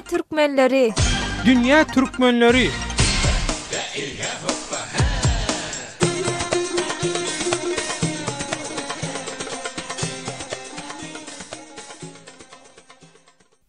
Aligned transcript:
türkmenleri. 0.00 0.90
Dünya 1.46 1.84
türkmenleri. 1.86 2.68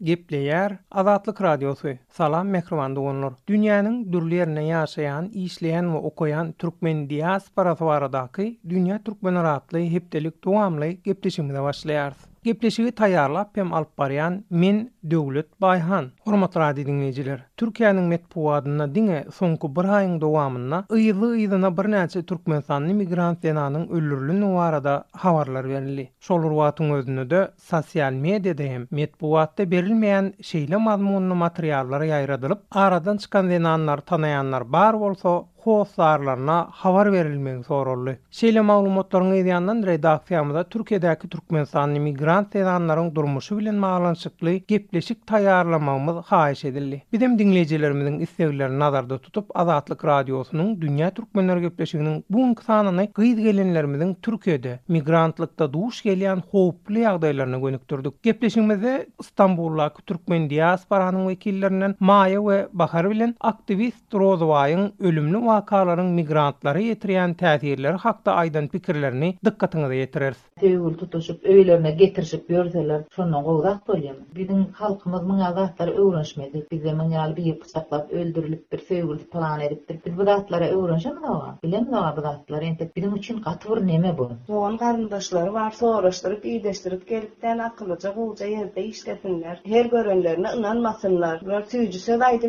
Gepleyer 0.04 0.78
Azatlık 0.92 1.42
Radyosu. 1.42 1.90
Salam 2.10 2.48
Mekruman 2.48 2.96
Doğunur 2.96 3.32
Dünyanın 3.48 4.14
dürlü 4.14 4.36
yerine 4.36 4.64
yaşayan, 4.66 5.30
işleyen 5.30 5.94
ve 5.94 5.98
okuyan 5.98 6.52
Türkmen 6.52 7.10
parası 7.56 7.86
varadaki 7.86 8.60
Dünya 8.70 9.04
Türkmen 9.04 9.36
Rahatlığı 9.44 9.80
heptelik 9.80 10.44
doğamlı 10.44 10.88
gepleşimine 10.88 11.64
başlayarız. 11.64 12.27
Gepleşiwi 12.44 12.92
tayarlap 12.92 13.58
hem 13.58 13.74
alp 13.74 13.98
baryan 13.98 14.46
men 14.50 14.92
döwlet 15.12 15.62
bayhan. 15.62 16.12
Hormatly 16.26 16.60
radio 16.60 16.86
dinleyijiler, 16.86 17.44
Türkiýanyň 17.58 18.08
medpuwadyna 18.12 18.86
diňe 18.96 19.20
soňky 19.38 19.70
bir 19.78 19.88
aýyň 19.98 20.14
dowamyna 20.22 20.80
ýyly 20.98 21.30
ýyzyna 21.44 21.72
birnäçe 21.80 22.22
türkmen 22.32 22.62
sanly 22.68 22.94
migrant 23.00 23.42
denanyň 23.48 23.88
öldürilýän 23.90 24.42
nuwarada 24.44 24.96
habarlar 25.24 25.70
berildi. 25.72 26.08
Şol 26.30 26.46
urwatyň 26.52 26.94
özünde 27.00 27.26
de 27.34 27.42
sosial 27.68 28.14
mediada 28.28 28.64
hem 28.74 28.88
medpuwatda 29.00 29.68
berilmeýän 29.72 30.32
şeýle 30.52 30.78
mazmunly 30.90 31.40
materiallar 31.46 32.02
ýaýradylyp, 32.12 32.58
aradan 32.86 33.18
çykan 33.26 33.50
denanlary 33.56 34.02
tanayanlar 34.14 34.72
bar 34.78 35.00
bolsa, 35.06 35.40
hoslarlarına 35.64 36.68
havar 36.72 37.12
verilmeni 37.12 37.64
sorurlu. 37.64 38.12
Şeyle 38.32 38.62
maulumotlarına 38.62 39.36
ediyandan 39.36 39.84
redaksiyamıza 39.84 40.64
Türkiye'deki 40.64 41.30
Türkmen 41.30 41.64
sani 41.64 42.00
migrant 42.00 42.56
edanların 42.56 43.16
durmuşu 43.16 43.58
bilen 43.58 43.76
mağlançıklı 43.76 44.54
gepleşik 44.54 45.28
tayarlamamız 45.28 46.26
haiş 46.26 46.66
edildi. 46.66 47.04
Bizim 47.14 47.40
dinleyicilerimizin 47.40 48.20
istevileri 48.20 48.80
nazarda 48.80 49.18
tutup 49.18 49.60
Azatlık 49.60 50.06
Radyosu'nun 50.06 50.82
Dünya 50.82 51.12
Türkmenler 51.12 51.58
gepleşiginin 51.58 52.26
bu 52.30 52.44
ınkısanını 52.44 53.08
gıyız 53.14 53.40
gelinlerimizin 53.40 54.18
Türkiye'de 54.22 54.80
migrantlıkta 54.88 55.74
duğuş 55.74 56.02
geliyen 56.02 56.44
hoplu 56.52 57.00
yağdaylarına 57.00 57.58
gönüktürdük. 57.60 58.24
Gepleşimizde 58.24 59.06
İstanbul'la 59.20 59.94
Türkmen 60.06 60.50
diyasparanın 60.50 61.28
vekillerinden 61.28 61.96
Maya 62.00 62.46
ve 62.48 62.68
Bakar 62.74 63.10
bilen 63.10 63.36
aktivist 63.42 64.14
Rozova'yın 64.14 64.94
ölümlü 65.00 65.38
wakalaryň 65.48 66.10
migrantlara 66.20 66.82
ýetirýän 66.88 67.34
täsirleri 67.42 68.00
hakda 68.04 68.34
aýdan 68.42 68.66
pikirlerini 68.74 69.28
dikkatiňize 69.48 69.96
ýetirýärs. 70.00 70.40
Töwül 70.64 70.94
tutuşyp 71.02 71.40
öýlerine 71.54 71.92
getirişip 72.02 72.44
görseler, 72.54 73.02
şonda 73.18 73.40
gowrak 73.48 73.80
bolýar. 73.92 74.18
Biziň 74.40 74.62
halkymyz 74.82 75.24
muň 75.30 75.42
adatlary 75.50 75.92
öwrenşmedi. 76.06 76.58
Bizde 76.72 76.92
bir 77.38 77.46
ýapsaklap 77.52 78.06
öldürilip 78.22 78.64
bir 78.72 78.80
töwül 78.92 79.20
plan 79.36 79.60
edipdir. 79.68 79.96
Bir 80.06 80.14
adatlara 80.28 80.68
öwrenşmedi 80.78 81.20
Bilen 81.64 81.86
bu 81.92 81.98
adatlar? 81.98 82.62
Ente 82.62 82.92
biziň 82.96 83.14
üçin 83.20 83.38
gatwyr 83.48 83.80
näme 83.92 84.12
bu? 84.18 84.26
Soň 84.50 84.74
garandaşlary 84.84 85.52
bar, 85.54 85.72
soraşdyryp, 85.82 86.44
iýdeşdirip 86.54 87.04
gelipden 87.14 87.58
akylyja 87.70 88.10
gowça 88.20 88.46
ýerde 88.48 88.82
işdetinler. 88.82 89.56
Her 89.76 89.86
görenlerine 89.86 90.50
inanmasınlar. 90.60 91.36
Bir 91.46 91.60
töwüjüse 91.76 92.14
daýdy 92.22 92.48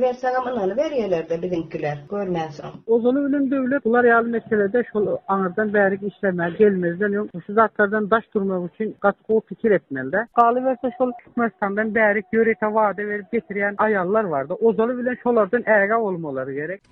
ozunu 2.88 3.28
ünün 3.28 3.50
dövlet 3.50 3.84
bular 3.84 4.04
yalı 4.04 4.28
meselede 4.28 4.84
şol 4.92 5.16
anırdan 5.28 5.68
bärik 5.74 6.02
işlemel 6.16 6.50
gelmezden 6.50 7.08
yok 7.12 7.26
şu 7.46 7.52
zatlardan 7.52 8.10
daş 8.10 8.24
durmak 8.34 8.74
için 8.74 8.96
katkı 9.00 9.32
o 9.34 9.40
fikir 9.40 9.70
etmelde 9.70 10.26
kalı 10.36 10.64
verse 10.64 10.90
şol 10.98 11.12
mestandan 11.36 11.88
bärik 11.94 12.24
yörete 12.32 12.66
vade 12.66 13.06
verip 13.08 13.32
getiren 13.32 13.74
ayallar 13.78 14.24
vardı 14.24 14.54
ozunu 14.60 14.98
bilen 14.98 15.16
şolardan 15.22 15.62
erga 15.66 15.96
olmaları 16.00 16.52
gerek 16.54 16.82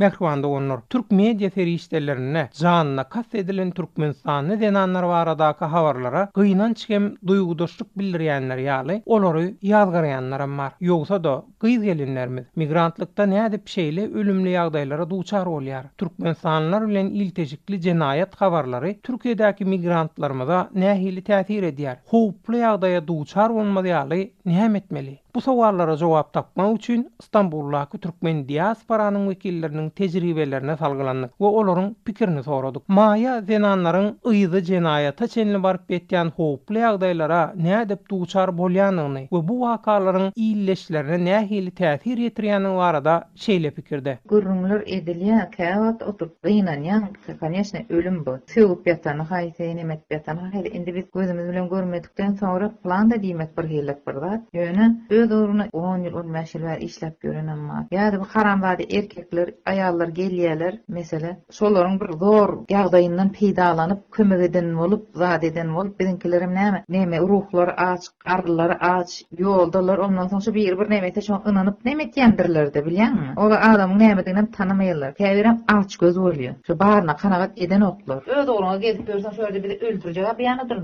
Mehruwanda 0.00 0.48
onlar 0.48 0.80
Türk 0.80 1.10
media 1.10 1.50
serişdelerine 1.50 2.48
canına 2.60 3.04
kast 3.04 3.34
edilen 3.34 3.70
Türkmenistanlı 3.70 4.60
denanlar 4.60 5.02
varadaki 5.02 5.64
havarlara 5.64 6.30
gıynan 6.34 6.72
çıkem 6.74 7.14
duygudoşluk 7.26 7.98
bildiriyenler 7.98 8.56
yali 8.56 9.02
onları 9.06 9.54
yazgarayanlarım 9.62 10.58
var. 10.58 10.72
Yoksa 10.80 11.24
da 11.24 11.44
gıyz 11.60 11.82
gelinlerimiz 11.82 12.44
migrantlıkta 12.56 13.26
ne 13.26 13.44
edip 13.46 13.68
şeyle 13.68 14.12
ölümlü 14.12 14.48
yağdaylara 14.48 15.10
duçar 15.10 15.46
olyar. 15.46 15.86
Türkmenistanlar 15.98 16.86
ile 16.88 17.02
iltecikli 17.02 17.80
cenayet 17.80 18.34
havarları 18.36 18.94
Türkiye'deki 19.02 19.64
migrantlarımıza 19.64 20.70
nehili 20.74 21.22
tesir 21.22 21.62
ediyar. 21.62 21.96
Hoplu 22.06 22.56
yağdaya 22.56 23.06
duçar 23.06 23.50
olmadı 23.50 23.88
yali 23.88 24.32
nehem 24.44 24.76
etmeli. 24.76 25.18
Bu 25.34 25.40
sowallara 25.40 25.96
jogap 25.96 26.32
tapmak 26.32 26.76
üçin 26.76 27.04
Istanbuldaky 27.22 27.98
türkmen 28.02 28.40
diasporanyň 28.48 29.24
wekilleriniň 29.32 29.90
tejribelerine 29.98 30.74
salgylandyk 30.76 31.30
we 31.30 31.44
olaryň 31.58 31.92
pikirini 32.04 32.42
soradyk. 32.46 32.82
Maýa 32.88 33.34
zenanlaryň 33.50 34.08
ýyzy 34.32 34.60
jenayata 34.70 35.28
çenli 35.34 35.60
barp 35.62 35.90
etýän 35.98 36.32
howply 36.38 36.82
ýagdaýlara 36.82 37.38
näme 37.66 37.84
dep 37.92 38.02
duçar 38.10 38.50
bolýanyny 38.62 39.20
we 39.36 39.42
bu 39.50 39.58
wakalaryň 39.66 40.32
iýleşlerine 40.46 41.18
nähili 41.28 41.70
täsir 41.82 42.18
ýetirýänini 42.26 42.74
barada 42.80 43.14
şeýle 43.44 43.70
pikirde. 43.78 44.16
Gürrüňler 44.34 44.82
edilýä 44.98 45.46
käwat 45.54 46.02
oturup 46.02 46.34
gynanýan, 46.50 47.02
konečne 47.44 47.84
ölüm 47.90 48.18
bu. 48.26 48.36
Sewup 48.56 48.86
ýatany 48.94 49.22
haýsy 49.30 49.70
nemet 49.78 50.02
ýatany 50.10 50.66
indi 50.74 50.94
biz 50.98 51.04
gözümiz 51.14 51.46
bilen 51.52 51.68
görmedikden 51.76 52.32
sonra 52.42 52.72
planda 52.82 53.14
da 53.14 53.20
diýmek 53.22 53.56
bir 53.58 53.70
hellet 53.76 54.06
bir 54.08 54.14
Ýöne 54.60 54.86
öz 55.20 55.32
oruna 55.32 55.66
10 55.72 55.98
yıl 55.98 56.14
15 56.14 56.30
meşil 56.30 56.62
ver 56.62 56.80
işlep 56.80 57.20
görün 57.20 57.46
ama 57.46 57.86
bu 58.20 58.24
karan 58.32 58.62
vadi 58.62 58.82
erkekler 58.82 59.50
ayağlar 59.66 60.08
geliyeler 60.08 60.78
mesela 60.88 61.36
soların 61.50 62.00
bir 62.00 62.12
zor 62.12 62.58
yağdayından 62.70 63.28
peydalanıp 63.32 64.10
kömür 64.12 64.40
edin 64.40 64.74
olup 64.74 65.08
zade 65.14 65.46
edin 65.46 65.68
olup 65.68 66.00
bizimkilerim 66.00 66.54
neyme 66.54 66.84
neyme 66.88 67.18
ruhlar 67.18 67.74
aç 67.76 68.04
karlılar 68.18 68.76
ağaç 68.80 69.22
yoldalar 69.38 69.98
ondan 69.98 70.26
sonra 70.28 70.54
bir 70.54 70.78
bir 70.80 70.90
neyme 70.90 71.12
teşan 71.12 71.42
ınanıp 71.46 71.84
neyme 71.84 72.12
diyendirler 72.12 72.74
de 72.74 72.80
mi 72.82 73.34
o 73.36 73.40
adamın 73.42 73.98
neyme 73.98 74.24
deyine 74.26 74.50
tanımayalar 74.50 75.14
teyveren 75.14 75.60
göz 76.00 76.18
oluyor 76.18 76.54
şu 76.66 76.78
bağırına 76.80 77.16
kanakat 77.16 77.62
eden 77.62 77.80
oklar 77.80 78.22
öz 78.28 78.48
oruna 78.48 78.76
gelip 78.76 79.06
görsen 79.06 79.30
şöyle 79.30 79.64
bir 79.64 79.80
öldürecek 79.80 80.38
bir 80.38 80.44
yanıdır 80.44 80.80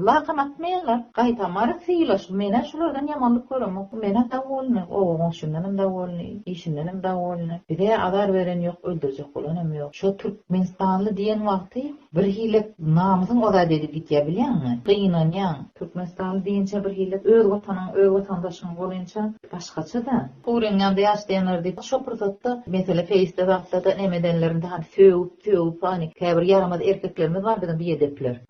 şu 3.93 4.26
da 4.31 4.39
wolny, 4.41 4.85
owoň 4.91 5.31
şundanam 5.33 5.79
da 5.79 5.83
wolny, 5.83 6.41
işindanam 6.47 7.03
da 7.03 7.09
wolny. 7.23 7.53
Bide 7.69 7.99
adar 7.99 8.35
beren 8.35 8.61
ýok, 8.65 8.79
öldürjek 8.83 9.29
bolanam 9.35 9.73
ýok. 9.73 9.91
Şo 9.93 10.17
türk 10.17 10.37
diýen 10.51 11.39
wagty 11.51 11.81
bir 12.15 12.23
hilek 12.25 12.67
namysyň 12.81 13.43
oda 13.47 13.69
dedi 13.71 13.87
gitýä 13.97 14.21
bilýärmi? 14.29 14.73
Gynan 14.85 15.31
ýaň, 15.33 15.57
türk 15.79 15.95
menstanly 15.95 16.41
diýençe 16.43 16.85
bir 16.85 16.91
hilek 16.91 17.27
öz 17.27 17.47
wataňyň, 17.47 17.89
öz 18.01 18.09
wataňdaşyň 18.17 18.77
bolança 18.79 19.33
başgaça 19.53 20.07
da. 20.07 20.29
Gurengan 20.45 20.97
da 20.97 21.01
ýaş 21.01 21.23
diýip 21.29 21.83
şo 21.83 22.03
prozatda 22.05 22.63
mesele 22.67 23.03
wagtda 23.37 23.85
da 23.85 23.91
emedenlerin 23.91 24.63
daha 24.63 24.79
töwüp 24.97 25.45
töwüp 25.45 25.81
käbir 26.21 26.47
erkeklerimiz 26.91 27.45
var 27.45 27.59
bir 27.79 27.97
edepler. 27.97 28.41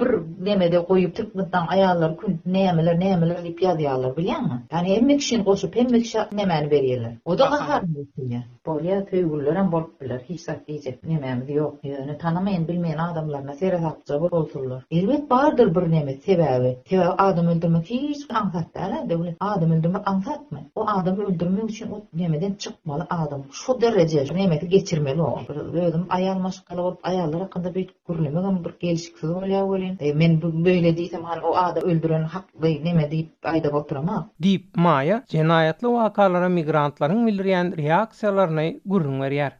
bir 0.00 0.10
nemede 0.44 0.76
goýup 0.78 1.12
türkmetden 1.12 1.62
aýallar 1.66 2.16
kün 2.16 2.40
nämeler 2.46 2.96
nämeler 3.00 3.36
diýip 3.36 3.58
Hani 4.78 4.96
hem 4.96 5.06
mekşin 5.06 5.44
koşup 5.44 5.76
hem 5.76 5.90
mekşin 5.90 6.20
nemen 6.32 6.70
O 7.24 7.38
da 7.38 7.46
ahar 7.52 7.82
mekşin 7.82 8.30
ya. 8.30 8.44
Bolya 8.66 9.06
ya 10.08 10.20
hiç 10.28 10.40
sak 10.40 10.68
diyecek 10.68 11.04
nemen 11.04 11.46
yok. 11.48 11.76
Yani 11.82 12.18
tanımayan 12.18 12.68
bilmeyen 12.68 12.98
adamlarına 12.98 13.52
seyre 13.52 13.76
hapca 13.76 14.20
bol 14.20 14.48
Elbet 14.90 15.30
bir 15.30 15.90
nemen 15.90 16.14
sebebi. 16.16 16.76
Sebebi 16.88 17.04
adam 17.08 17.46
öldürmek 17.46 17.90
hiç 17.90 18.26
anfat 18.30 18.74
da 18.74 18.80
ala 18.80 19.08
devlet. 19.10 19.36
Adam 19.40 19.70
öldürmek 19.70 20.08
anfat 20.08 20.52
mı? 20.52 20.60
O 20.74 20.86
adam 20.88 21.20
öldürmek 21.20 21.70
için 21.70 21.90
o 21.90 22.02
nemeden 22.14 22.52
çıkmalı 22.52 23.06
adam. 23.10 23.42
Şu 23.52 23.80
derece 23.80 24.24
nemeti 24.34 24.68
geçirmeli 24.68 25.22
o. 25.22 25.40
Böyledim 25.72 26.06
ayalmaş 26.10 26.60
kalı 26.60 26.82
olup 26.82 26.98
ayalara 27.02 27.50
kadar 27.50 27.74
bir 27.74 27.90
gur 28.06 28.14
neme, 28.14 28.28
gürlüme 28.30 28.40
gürlüme 28.40 28.72
gürlüme 28.80 28.94
gürlüme 29.22 29.48
gürlüme 29.48 30.26
gürlüme 30.98 31.94
gürlüme 32.60 33.08
gürlüme 33.10 33.84
gürlüme 33.90 34.28
Maya, 34.76 35.22
jenay 35.28 35.70
vakalara 35.72 36.06
akallara 36.08 36.48
migrantlaryň 36.56 37.18
wylirýän 37.28 37.72
reaksiýalaryna 37.72 38.80
gurunýar 38.88 39.52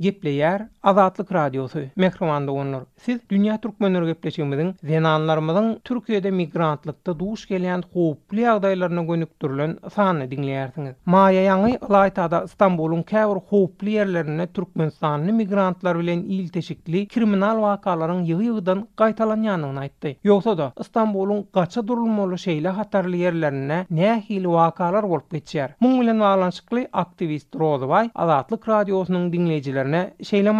gepleýär 0.00 0.62
Azatlyk 0.82 1.30
radiosu. 1.32 1.90
Mehriman 1.96 2.46
Onur. 2.48 2.86
siz 2.96 3.18
Dünya 3.30 3.58
türkmenleri 3.62 4.06
gepleşigimiziň 4.06 4.72
zenanlarymyzyň 4.88 5.68
Türkiýede 5.88 6.30
migrantlykda 6.30 7.14
duş 7.20 7.42
gelýän 7.50 7.82
howpli 7.94 8.44
ýagdaýlaryna 8.46 9.02
gönükdirilen 9.10 9.74
sany 9.94 10.24
dinleýärsiňiz. 10.32 10.94
Maýa 11.14 11.42
ýangy 11.48 11.72
Laýtada 11.94 12.40
Istanbulyň 12.48 13.02
käbir 13.12 13.40
howpli 13.52 13.94
ýerlerine 13.98 14.46
türkmen 14.56 14.90
sanly 14.90 15.32
migrantlar 15.32 15.98
bilen 16.00 16.18
il 16.38 16.48
teşikli 16.48 17.06
kriminal 17.06 17.60
wakalaryň 17.66 18.22
ýygy 18.24 18.56
Qaytalan 18.56 18.90
gaýtalanýanyny 19.02 19.80
aýtdy. 19.84 20.14
Ýogsa 20.24 20.56
da 20.58 20.70
Istanbulyň 20.80 21.44
gaça 21.54 21.86
durulmaly 21.88 22.40
şeýle 22.46 22.68
hatarly 22.80 23.16
ýerlerine 23.26 23.84
nähil 23.90 24.44
wakalar 24.56 25.04
bolup 25.08 25.32
geçýär. 25.34 25.68
Muň 25.82 26.00
bilen 26.00 26.88
aktivist 26.92 27.54
Rozbay 27.56 28.10
Azatlyk 28.14 28.68
radiosynyň 28.68 29.32
dinleýijileri 29.32 29.89
üzerine 29.90 30.10
şeyle 30.30 30.50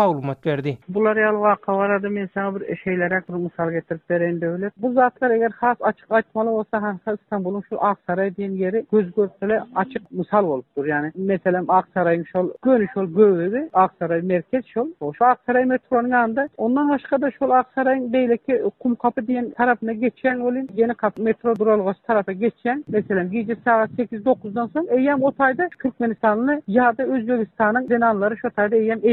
verdi. 0.46 0.78
Bular 0.88 1.16
yal 1.16 1.40
vaka 1.40 1.78
var 1.78 1.90
adı 1.90 2.10
men 2.10 2.28
sana 2.34 2.60
bir 2.60 2.76
şeylere 2.76 3.22
misal 3.28 3.70
getirip 3.70 4.72
Bu 4.76 4.92
zatlar 4.92 5.30
eger 5.30 5.50
has 5.56 5.76
açık 5.80 6.12
açmalı 6.12 6.50
olsa 6.50 6.82
hansa 6.82 7.12
İstanbul'un 7.12 7.64
şu 7.68 7.84
Aksaray 7.84 8.36
diyen 8.36 8.50
yeri 8.50 8.86
göz 8.92 9.06
gözüyle 9.14 9.62
açık 9.74 10.10
misal 10.10 10.44
olup 10.44 10.66
dur. 10.76 10.86
Yani 10.86 11.12
mesela 11.16 11.64
Aksaray'ın 11.68 12.24
şol 12.24 12.50
görünüş 12.64 12.96
ol 12.96 13.06
gövüldü. 13.06 13.68
Aksaray 13.72 14.22
merkez 14.22 14.64
şol. 14.66 14.88
O 15.00 15.12
şu 15.14 15.24
Aksaray 15.24 15.64
metronun 15.64 16.10
anda, 16.10 16.48
Ondan 16.56 16.88
başka 16.90 17.20
da 17.20 17.30
şol 17.30 17.50
Aksaray'ın 17.50 18.12
beyleki 18.12 18.62
kum 18.78 18.94
kapı 18.94 19.26
diyen 19.26 19.50
tarafına 19.50 19.92
geçen 19.92 20.40
olin. 20.40 20.68
Yeni 20.74 20.94
kapı 20.94 21.22
metro 21.22 21.56
duralgası 21.56 22.02
tarafa 22.02 22.32
geçen. 22.32 22.84
Mesela 22.88 23.22
gece 23.24 23.56
saat 23.64 23.90
8 23.90 24.24
dan 24.24 24.66
sonra 24.66 24.86
eyyem 24.94 25.22
otayda 25.22 25.68
Türkmenistanlı 25.82 26.62
ya 26.66 26.98
da 26.98 27.02
Özbekistan'ın 27.02 27.88
denanları 27.88 28.36
şu 28.36 28.50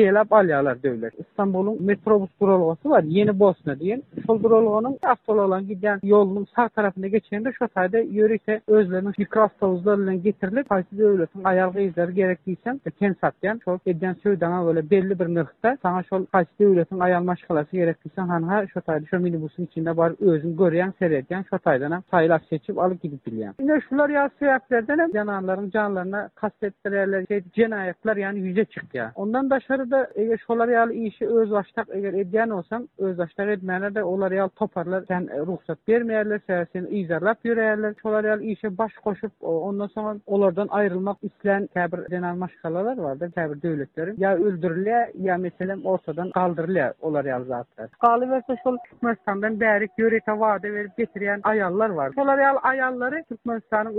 eýlap 0.07 0.31
alýarlar 0.33 0.77
döwlet. 0.83 1.13
İstanbulyň 1.23 1.77
metrobus 1.89 2.29
durulgasy 2.41 2.89
bar, 2.91 3.03
Yeni 3.15 3.33
Bosna 3.39 3.73
diýen. 3.79 4.01
Şol 4.27 4.37
durulganyň 4.43 4.95
aktual 5.13 5.39
olan 5.47 5.67
giden 5.67 5.99
ýolunyň 6.07 6.45
sağ 6.55 6.67
tarapyna 6.69 7.07
geçende 7.07 7.51
şu 7.59 7.65
taýda 7.75 7.99
ýörese 8.17 8.55
özlerini 8.77 9.11
mikrostawuzlar 9.19 9.97
bilen 10.01 10.21
getirilip, 10.27 10.67
haýsy 10.71 10.97
döwletiň 11.01 11.41
aýalgy 11.51 11.83
izleri 11.89 12.13
gerekdiýse, 12.19 12.71
ten 12.99 13.11
e, 13.11 13.15
satýan, 13.23 13.57
şol 13.65 13.79
edýän 13.87 14.15
söýdana 14.23 14.59
bolan 14.67 14.85
belli 14.93 15.15
bir 15.19 15.29
nyrkda, 15.37 15.77
saňa 15.83 16.01
şol 16.09 16.25
haýsy 16.35 16.55
döwletiň 16.61 16.99
aýalmaş 17.07 17.41
galasy 17.49 17.75
gerekdiýse, 17.77 18.21
hanha 18.33 18.65
şu 18.67 18.79
taýda 18.79 19.07
şu 19.09 19.17
minibusyň 19.27 19.63
içinde 19.69 19.97
bar 19.97 20.11
özüň 20.11 20.53
görýän, 20.61 20.91
seredýän 21.01 21.43
şu 21.49 21.55
taýdan 21.55 22.01
taýlap 22.13 22.41
seçip 22.49 22.79
alyp 22.79 23.01
gidip 23.01 23.27
bilýär. 23.27 23.53
Ine 23.61 23.81
şular 23.89 24.09
ýa-sýaklardan 24.09 24.99
hem 25.03 25.09
janlaryň 25.17 25.71
canlaryna 25.71 26.29
kastetdirerler, 26.35 27.25
şey, 27.27 27.43
cinayetler 27.55 28.17
yani 28.17 28.39
yüze 28.39 28.61
çykýar. 28.61 29.09
Ondan 29.15 29.49
daşary 29.49 29.89
da 29.97 30.07
ege 30.15 30.37
şolar 30.37 30.67
yal 30.67 30.91
işi 30.91 31.27
öz 31.27 31.51
eger 31.93 32.13
edyan 32.13 32.49
olsan 32.49 32.89
öz 32.97 33.17
edmene 33.39 33.95
de 33.95 34.03
olar 34.03 34.49
toparlar 34.49 35.03
sen 35.07 35.27
e, 35.33 35.37
ruhsat 35.39 35.77
vermeyerler 35.89 36.41
sen 36.73 36.87
izarlap 36.89 37.37
yürerler 37.45 37.93
şolar 38.01 38.23
yal 38.23 38.41
işi 38.41 38.77
baş 38.77 38.93
koşup 39.03 39.31
ondan 39.41 39.87
sonra 39.87 40.17
olardan 40.25 40.67
ayrılmak 40.71 41.17
isten 41.21 41.67
tabir 41.73 42.11
denan 42.11 42.37
maşkalalar 42.37 42.97
vardır 42.97 43.31
tabir 43.31 43.61
devletlerim 43.61 44.15
ya 44.17 44.35
öldürülü 44.35 44.89
ya 45.15 45.37
meselem 45.37 45.85
ortadan 45.85 46.31
kaldırılı 46.31 46.93
olar 47.01 47.39
zatlar 47.41 47.89
kalı 47.91 48.29
verse 48.29 48.55
şol 48.63 48.77
Türkmenistan 48.89 49.41
ben 49.41 49.59
berik 49.59 49.91
yöreke 49.97 50.31
vade 50.39 50.73
verip 50.73 50.97
getiriyen 50.97 51.39
ayallar 51.43 51.89
var 51.89 52.11
şolar 52.15 52.39
yal 52.39 52.55
ayalları 52.63 53.23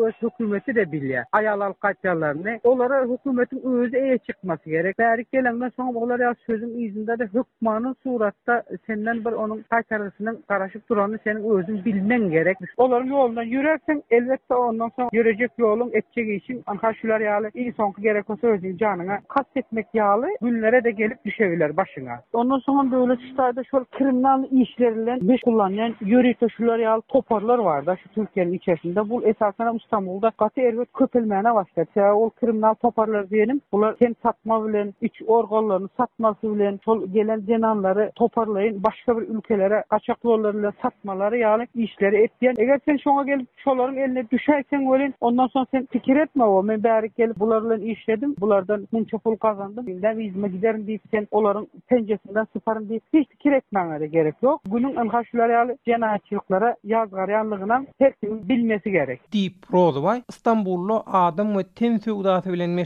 öz 0.06 0.14
hükümeti 0.30 0.74
de 0.74 0.92
bilya 0.92 1.24
ayalal 1.32 1.72
kaçyalarını 1.72 2.60
olara 2.64 3.04
hükümetin 3.04 3.62
özü 3.72 3.96
eye 3.96 4.18
çıkması 4.18 4.64
gerek 4.70 4.98
berik 4.98 5.32
gelen 5.32 5.60
sonra 5.78 6.06
sözüm 6.16 6.22
ya 6.22 6.34
sözüm 6.46 6.80
izinde 6.84 7.18
de 7.18 7.24
hükmanın 7.24 7.96
suratta 8.02 8.62
senden 8.86 9.18
bir 9.24 9.32
onun 9.32 9.64
kaytarısının 9.70 10.44
karışıp 10.48 10.88
duranı 10.88 11.18
senin 11.24 11.58
özün 11.58 11.84
bilmen 11.84 12.30
gerekmiş. 12.30 12.70
Olar 12.76 13.02
yolundan 13.02 13.42
yürersen 13.42 14.02
elbette 14.10 14.54
ondan 14.54 14.90
sonra 14.96 15.08
yürecek 15.12 15.50
yolun 15.58 15.90
etçeği 15.92 16.36
için 16.38 16.62
anka 16.66 16.94
şular 16.94 17.20
yağlı 17.20 17.50
iyi 17.54 17.72
sonki 17.72 18.02
gerek 18.02 18.30
olsa 18.30 18.46
özün 18.46 18.76
canına 18.76 19.18
kastetmek 19.28 19.64
etmek 19.68 19.86
yağlı 19.94 20.26
günlere 20.42 20.84
de 20.84 20.90
gelip 20.90 21.24
düşebilir 21.24 21.76
başına. 21.76 22.20
Ondan 22.32 22.58
sonra 22.58 22.90
böyle 22.92 23.20
şişlerde 23.20 23.64
şol 23.64 23.84
kriminal 23.84 24.44
işlerle 24.50 25.18
beş 25.28 25.40
kullanılan 25.40 25.94
yürüyüşte 26.00 26.48
şular 26.48 26.78
yağlı 26.78 27.02
toparlar 27.08 27.58
var 27.58 27.86
da 27.86 27.96
şu 27.96 28.08
Türkiye'nin 28.08 28.52
içerisinde. 28.52 29.08
Bu 29.10 29.22
esasen 29.24 29.74
İstanbul'da 29.84 30.30
katı 30.38 30.60
ergot 30.60 30.92
köpülmeyene 30.92 31.54
başlar. 31.54 31.86
Ya 31.94 32.14
o 32.14 32.30
kriminal 32.30 32.74
toparlar 32.74 33.30
diyelim. 33.30 33.60
Bunlar 33.72 33.96
kent 33.98 34.16
satma 34.22 34.68
bilen, 34.68 34.94
iç 35.00 35.22
orgal 35.26 35.67
dollarını 35.68 35.88
satması 35.96 36.42
bilen 36.54 36.78
sol 36.84 37.06
gelen 37.06 37.40
cenanları 37.46 38.12
toparlayın 38.14 38.82
başka 38.84 39.16
bir 39.18 39.28
ülkelere 39.28 39.84
kaçak 39.90 40.24
dollarıyla 40.24 40.72
satmaları 40.82 41.38
yani 41.38 41.66
işleri 41.74 42.16
etken 42.22 42.54
eğer 42.58 42.80
sen 42.84 42.96
şuna 42.96 43.22
gelip 43.22 43.58
çoların 43.58 43.96
eline 43.96 44.30
düşersen 44.30 44.92
ölün 44.92 45.14
ondan 45.20 45.46
sonra 45.46 45.66
sen 45.70 45.88
fikir 45.92 46.16
etme 46.16 46.44
o 46.44 46.68
ben 46.68 46.84
bari 46.84 47.10
gelip 47.16 47.40
bularla 47.40 47.76
işledim 47.78 48.36
bulardan 48.40 48.86
bunca 48.92 49.18
pul 49.18 49.36
kazandım 49.36 49.86
bilden 49.86 50.18
izme 50.18 50.48
giderim 50.48 50.86
deyip 50.86 51.02
sen 51.10 51.26
onların 51.30 51.68
penceresinden 51.88 52.46
sıfarım 52.52 52.88
deyip 52.88 53.02
hiç 53.14 53.28
fikir 53.28 53.52
etmeleri 53.52 54.10
gerek 54.10 54.34
yok 54.42 54.60
günün 54.72 54.96
enhaşları 54.96 55.52
yani 55.52 55.78
cenayetçiliklere 55.86 56.76
yazgar 56.84 57.28
yanlığına 57.28 57.84
herkesin 57.98 58.48
bilmesi 58.48 58.90
gerek 58.90 59.32
deyip 59.32 59.54
Rozvay 59.74 60.22
İstanbullu 60.28 61.02
adım 61.12 61.58
ve 61.58 61.62
tensi 61.64 62.12
udası 62.12 62.52
bilen 62.52 62.78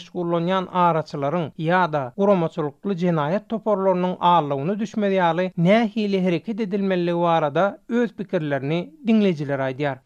yan 0.46 0.66
araçların 0.72 1.52
ya 1.58 1.92
da 1.92 2.12
kuramaçılık 2.16 2.71
Hukuky 2.72 2.96
jinayat 3.04 3.44
toparlarynyň 3.52 4.12
ähliwuny 4.32 4.74
düşmädiali, 4.82 5.44
nähili 5.66 6.20
hereket 6.26 6.60
edilmeli 6.66 7.12
wara 7.24 7.66
öz 8.02 8.10
pikirlerini 8.22 8.80
dinlejilere 9.06 9.62
aýdyar. 9.70 9.96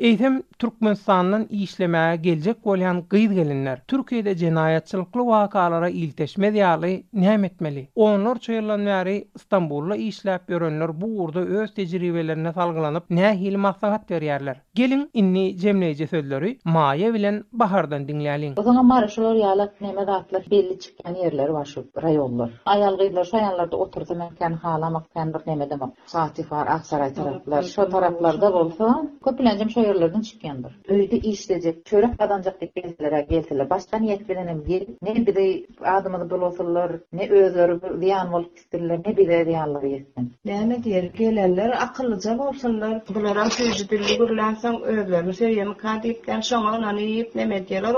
Eýdem 0.00 0.42
Türkmenistan'dan 0.58 1.46
işlemä 1.50 2.16
geljek 2.16 2.64
bolan 2.66 3.00
gyz 3.10 3.32
gelinler 3.34 3.78
Türkiýede 3.92 4.34
jenayatçylykly 4.42 5.20
wakalara 5.30 5.88
ilteşme 5.88 6.46
diýali 6.54 6.90
näme 7.12 7.46
etmeli? 7.46 7.88
Onlar 7.96 8.36
çöýlän 8.36 8.84
näri 8.84 9.16
İstanbulda 9.36 9.96
işläp 9.96 10.46
görenler 10.48 10.92
bu 11.00 11.06
urda 11.24 11.40
öz 11.40 11.74
tejribelerine 11.74 12.52
salgylanyp 12.52 13.10
nä 13.10 13.32
hil 13.40 13.56
maksat 13.56 14.06
berýärler. 14.10 14.56
Gelin 14.74 15.10
inni 15.14 15.44
jemleýici 15.64 16.06
sözleri 16.06 16.52
maýa 16.76 17.10
bilen 17.14 17.44
bahardan 17.52 18.02
dinläýin. 18.08 18.54
Bu 18.56 18.62
zaman 18.68 18.86
maraşlar 18.86 19.36
ýaly 19.42 19.66
näme 19.80 20.04
zatlar 20.12 20.44
belli 20.54 20.78
çykan 20.84 21.14
yerleri 21.24 21.52
baş 21.58 21.68
şu 21.74 21.80
raýonlar. 22.06 22.48
Aýal 22.66 22.98
gyzlar 23.02 23.24
şaýanlarda 23.34 23.74
oturdy 23.86 24.14
mekan 24.22 24.52
halamak, 24.62 25.10
kendir 25.14 25.40
näme 25.52 25.70
demek. 25.70 25.90
Saatifar 26.06 26.66
Aksaray 26.66 27.12
taraflar, 27.12 27.62
şu 27.62 27.90
taraflarda 27.96 28.52
bolsa 28.58 28.84
köpüläňjem 29.24 29.70
şo 29.74 29.87
kaýerlerden 29.88 30.20
çykýandyr. 30.22 30.72
Öýde 30.88 31.16
işlejek, 31.32 31.86
çörek 31.86 32.18
gadanjak 32.18 32.60
diýip 32.60 32.72
gelseler, 32.80 33.18
gelseler, 33.28 33.70
başga 33.70 33.96
niýet 33.98 34.28
bilenem 34.28 34.62
gel, 34.68 34.86
ne 35.02 35.12
bilä 35.26 35.64
adamy 35.96 36.30
bolsalar, 36.30 36.90
ne 37.12 37.24
özleri 37.38 37.72
diýan 38.02 38.28
bolup 38.32 38.58
isdirler, 38.58 39.00
ne 39.06 39.12
diýanlar 39.18 39.82
ýetsin. 39.92 40.24
Näme 40.44 40.76
diýer, 40.84 41.06
gelenler 41.20 41.70
akyllyja 41.86 42.34
bolsunlar, 42.38 42.94
bulara 43.14 43.44
söýjü 43.56 43.84
dilli 43.90 44.16
gürlensem 44.18 44.74
özlerini 44.96 45.34
seýen 45.40 45.70
kadipden 45.76 46.40
şoňa 46.48 46.70
onany 46.78 47.26
näme 47.38 47.58
diýerler, 47.68 47.94